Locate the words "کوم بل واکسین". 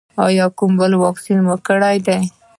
0.57-1.39